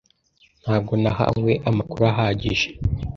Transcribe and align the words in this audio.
Ntabwo 0.63 0.93
nahawe 1.01 1.51
amakuru 1.69 2.01
ahagije. 2.11 2.67